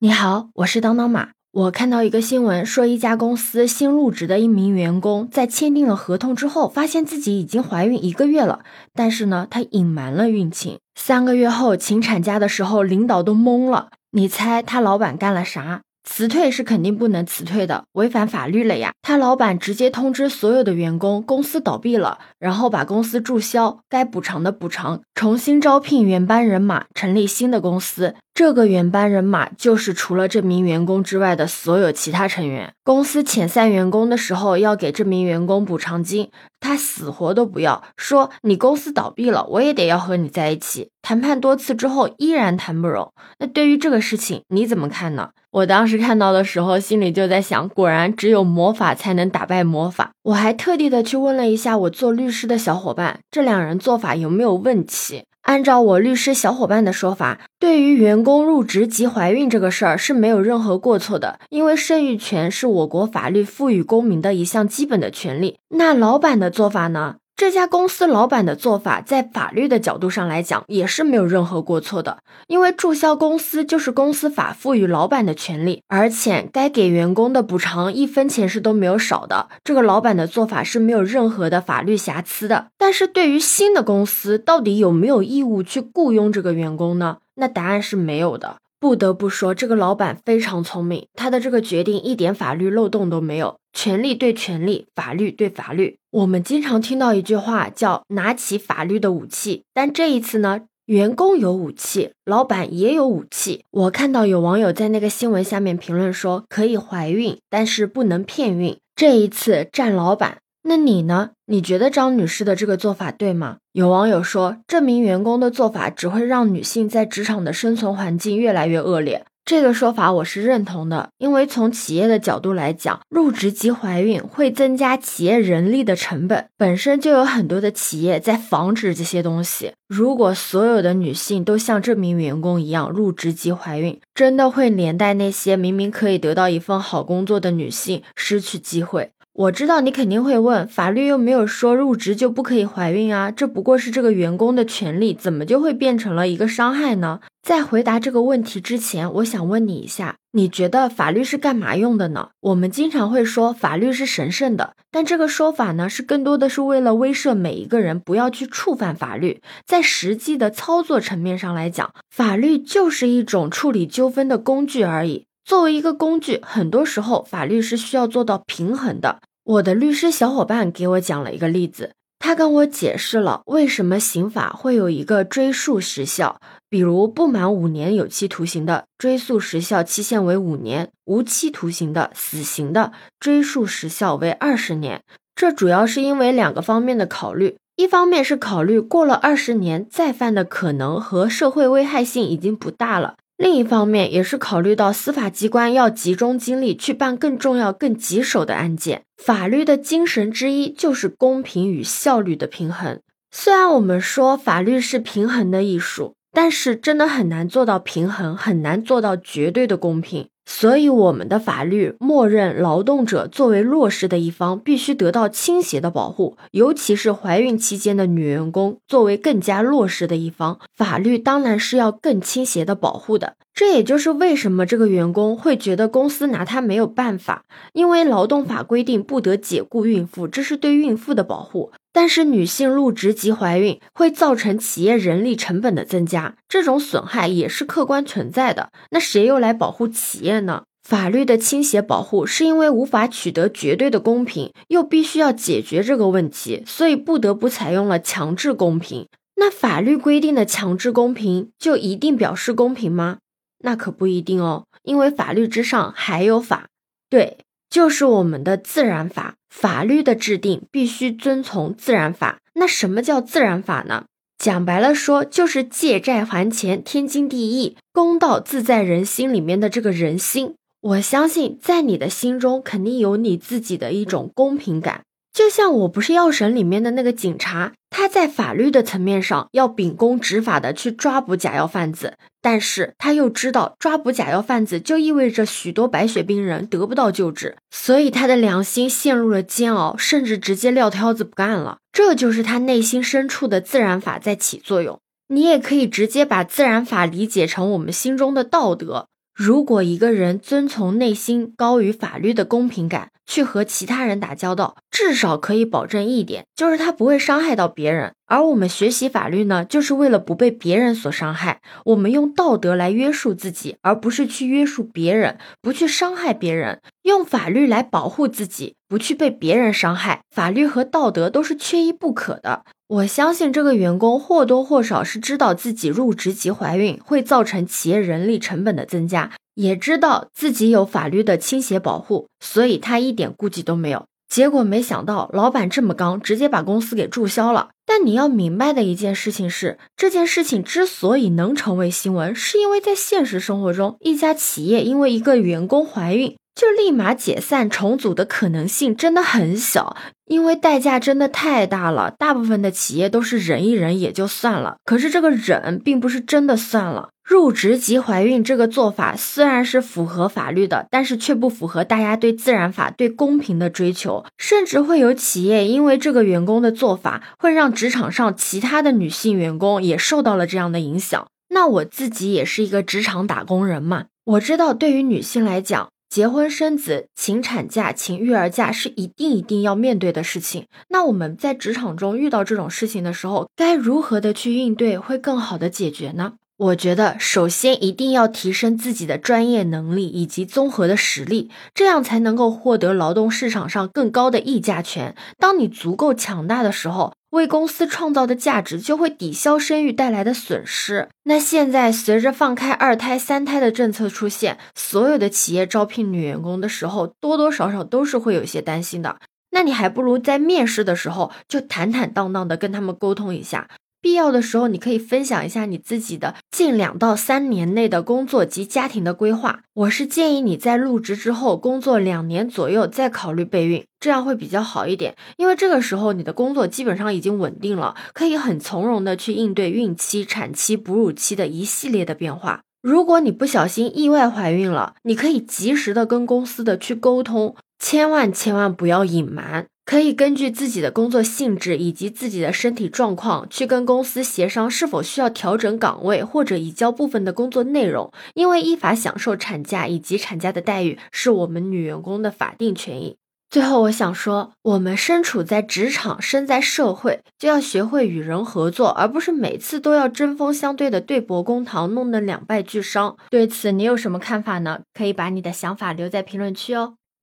[0.00, 1.30] 你好，我是当当马。
[1.50, 8.60] 我看到一个新闻，说一家公司新入职的一名员工在签订了合同之后，发现自己已经怀孕一个月了，
[8.94, 10.78] 但是呢，他隐瞒了孕情。
[10.94, 13.88] 三个月后请产假的时候，领导都懵了。
[14.12, 15.80] 你猜他老板干了啥？
[16.08, 18.92] 辞退是肯定不能辞退的，违反法律了呀！
[19.02, 28.14] 他老板直接通知所有的员工，公司倒闭了，然后把公司注销，该补偿的补偿，重新招聘原班人马，成立新的公司。
[28.38, 32.72] 这个原班人马就是除了这名员工之外的所有其他成员。
[32.84, 40.90] 公司遣散员工的时候要给这名员工补偿金，他死活都不要，说你公司倒闭了，我也得要和你在一起。
[41.02, 43.12] 谈判多次之后依然谈不拢。
[43.40, 45.30] 那对于这个事情你怎么看呢？
[45.50, 50.12] 我当时看到的时候心里就在想，果然只有魔法才能打败魔法。
[50.22, 55.24] 我还特地的去问了一下我做律师的小伙伴，这两人做法有没有问题？
[55.42, 65.58] 按照我律师小伙伴的说法，对于员工入职及怀孕这个事儿是没有任何过错的，因为生育权是我国法律赋予公民的一项基本的权利。
[65.70, 67.16] 那老板的做法呢？
[67.38, 72.18] 这家公司老板的做法，在法律的角度上来讲，也是没有任何过错的。
[72.48, 79.48] 因为注销公司就是公司法赋予老板的权利，而且该给员工的补偿一分钱是都没有少的。
[79.62, 82.70] 这个老板的做法是没有任何的法律瑕疵的。
[82.76, 87.18] 但是对于新的公司，到底有没有义务去雇佣这个员工呢？
[87.36, 88.56] 那答案是没有的。
[88.80, 95.98] 不得不说，这个老板非常聪明，他的这个决定一点法律漏洞都没有，权利对权利，法律对法律。
[96.10, 103.64] 我们经常听到一句话叫“拿起法律的武器”，但这一次呢，员工有武器，老板也有武器。
[103.70, 108.76] 我看到有网友在那个新闻下面评论说，可以怀孕，但是不能骗孕。
[108.94, 110.38] 这一次站老板。
[110.62, 111.30] 那你呢？
[111.46, 113.58] 你觉得张女士的这个做法对吗？
[113.72, 119.24] 有网友说，这名员工的做法只会让女性在职场的生存环境越来越恶劣。
[119.46, 129.72] 这个说法我是认同的，因为从企业的角度来讲，入职即怀孕会增加企业人力的成本，本身就有很多的企业在防止这些东西。
[129.88, 139.12] 如果所有的女性都像这名员工一样入职即怀孕，真的会连带那些明明可以得到一份好工作的女性失去机会。
[139.38, 147.20] 我知道你肯定会问，法律又没有说入职就不可以怀孕啊，这不过是这个员工的权利，怎么就会变成了一个伤害呢？
[147.40, 152.30] 在回答这个问题之前，我想问你一下，你觉得法律是干嘛用的呢？
[152.40, 159.40] 我们经常会说法律是神圣的，但这个说法呢，是更多的是为了威慑每一个人不要去触犯法律。
[159.64, 165.26] 在实际的操作层面上来讲，法律就是一种处理纠纷的工具而已。
[165.44, 169.20] 作为一个工具，很多时候法律是需要做到平衡的。
[169.48, 176.38] 我的律师小伙伴给我讲了一个例子，他跟我解释了为什么刑法会有一个追诉时效，
[176.68, 185.00] 比如不满五年有期徒刑的追诉时效期限为五年，无期徒刑的死刑的追诉时效为二十年。
[185.34, 193.16] 这主要是因为两个方面的考虑，一方面是考虑过了二十年再犯的可能和社会危害性已经不大了。
[193.38, 199.02] 另一方面，也是考虑到司法机关要集中精力去办更重要、更棘手的案件。
[199.16, 203.00] 法律的精神之一就是公平与效率的平衡。
[203.30, 210.28] 虽然我们说法律是平衡的艺术，但是真的很难做到平衡，很难做到绝对的公平。
[210.50, 223.34] 所以，我们的法律默认劳动者作为弱势的一方，必须得到倾斜的保护，尤其是怀孕期间的女员工作为更加弱势的一方，法律当然是要更倾斜的保护的。
[223.54, 227.44] 这也就是为什么这个员工会觉得公司拿他没有办法，
[227.74, 231.72] 因为劳动法规定不得解雇孕妇，这是对孕妇的保护。
[231.90, 238.70] 但是女性入职即怀孕会造成企业人力成本的增加，这种损害也是客观存在的。
[238.90, 240.64] 那谁又来保护企业呢？
[240.82, 249.06] 法律的倾斜保护是因为无法取得绝对的公平，又必须要解决这个问题，所以不得不采用了强制公平。
[249.36, 253.18] 那法律规定的强制公平就一定表示公平吗？
[253.58, 256.68] 那可不一定哦，因为法律之上还有法，
[257.10, 257.38] 对。
[257.70, 262.38] 就是我们的自然法，法律的制定必须遵从自然法。
[262.54, 264.06] 那什么叫自然法呢？
[264.38, 270.54] 讲白了说，就是借债还钱，天经地义，公道自在人心里面的这个人心。
[270.80, 275.00] 我相信，在你的心中肯定有你自己的一种公平感。
[275.32, 291.78] 就像我不是药神里面的那个警察，他在法律的层面上要秉公执法的去抓捕假药贩子，但是他又知道抓捕假药贩子就意味着许多白血病人得不到救治，所以他的良心陷入了煎熬，甚至直接撂挑子不干了。
[291.98, 295.00] 这就是他内心深处的自然法在起作用。
[295.26, 299.08] 你也可以直接把自然法理解成我们心中的道德。
[299.34, 308.14] 如果一个人遵从内心高于法律的公平感，去和其他人打交道，至少可以保证一点，就是他不会伤害到别人。
[308.26, 311.60] 而我们学习法律呢，就是为了不被别人所伤害。
[311.84, 316.80] 我们用道德来约束自己，而不是去约束别人，不去伤害别人。
[317.02, 320.22] 用法律来保护自己，不去被别人伤害。
[320.34, 322.64] 法律和道德都是缺一不可的。
[322.88, 334.06] 我相信这个员工或多或少是知道自己入职即怀孕会造成企业人力成本的增加，也知道自己有法律的倾斜保护，所以他一点顾忌都没有。
[334.26, 337.68] 结果没想到老板这么刚，直接把公司给注销了。
[337.84, 346.36] 但你要明白的一件事情是，这件事情之所以能成为新闻，是因为在现实生活中，一家企业因为一个员工怀孕。
[346.58, 349.96] 就立马解散重组的可能性真的很小，
[350.26, 352.10] 因为代价真的太大了。
[352.18, 357.10] 大部分的企业都是忍一忍也就算了，可是这个忍并不是真的算了。
[357.24, 371.28] 入职即怀孕这个做法虽然是符合法律的，但是却不符合大家对自然法、对公平的追求，甚至会有企业因为这个员工的做法，会让职场上其他的女性员工也受到了这样的影响。
[371.50, 375.90] 那我自己也是一个职场打工人嘛，我知道对于女性来讲。
[376.08, 380.66] 结婚生子、请产假、请育儿假是一定一定要面对的事情。
[380.88, 386.32] 那我们在职场中遇到这种事情的时候，该如何的去应对，会更好的解决呢？
[386.56, 395.14] 我觉得，首先一定要提升自己的专业能力以及综合的实力，这样才能够获得劳动市场上更高的议价权。
[395.38, 397.12] 当你足够强大的时候。
[397.30, 401.08] 为公司创造的价值就会抵消生育带来的损失。
[401.24, 409.18] 那现在随着放开二胎、三胎的政策出现，所有的企业招聘女员工的时候，多多少少都是会有些担心的。
[409.50, 413.68] 那你还不如在面试的时候就坦坦荡荡的跟他们沟通一下。
[414.00, 419.60] 必要的时候，你可以分享一下你自己的近两到三年内的工作及家庭的规划。
[419.74, 425.14] 我是建议你在入职之后工作两年左右再考虑备孕，这样会比较好一点。
[425.36, 432.62] 因为这个时候你的工作基本上已经稳定了，可以很从容的去应对孕期、产期、哺乳期的一系列的变化。
[432.80, 439.66] 如果你不小心意外怀孕了，你可以及时的跟公司的去沟通，千万千万不要隐瞒。
[439.84, 448.12] 可以根据自己的工作性质以及自己的身体状况，去跟公司协商是否需要调整岗位或者移交部分的工作内容。
[448.34, 453.16] 因为依法享受产假以及产假的待遇是我们女员工的法定权益。
[453.48, 463.16] 最后，我想说，我们身处在职场，身在社会，就要学会与人合作，而不是每次都要针锋相对的对簿公堂，弄得两败俱伤。
[463.30, 464.80] 对此，你有什么看法呢？
[464.92, 466.96] 可以把你的想法留在评论区哦。